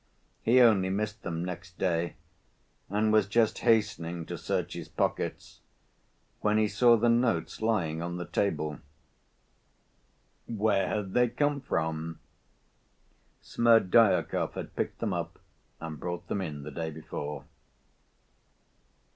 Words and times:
He 0.41 0.59
only 0.61 0.89
missed 0.89 1.21
them 1.21 1.45
next 1.45 1.77
day, 1.77 2.15
and 2.89 3.13
was 3.13 3.27
just 3.27 3.59
hastening 3.59 4.25
to 4.25 4.35
search 4.35 4.73
his 4.73 4.87
pockets 4.89 5.59
when 6.39 6.57
he 6.57 6.67
saw 6.67 6.97
the 6.97 7.07
notes 7.07 7.61
lying 7.61 8.01
on 8.01 8.17
the 8.17 8.25
table. 8.25 8.79
Where 10.47 10.87
had 10.87 11.13
they 11.13 11.27
come 11.29 11.61
from? 11.61 12.17
Smerdyakov 13.43 14.55
had 14.55 14.75
picked 14.75 14.97
them 15.01 15.13
up 15.13 15.37
and 15.79 15.99
brought 15.99 16.27
them 16.29 16.41
in 16.41 16.63
the 16.63 16.71
day 16.71 16.89
before. 16.89 17.45